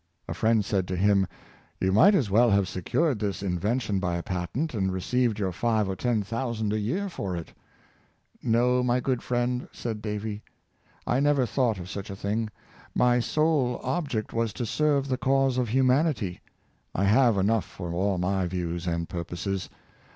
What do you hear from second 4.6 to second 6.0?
and received your five or